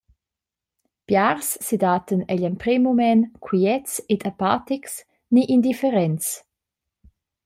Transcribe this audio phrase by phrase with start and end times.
[1.09, 4.93] Biars sedattan egl emprem mument quiets ed apatics
[5.33, 6.27] ni indifferents.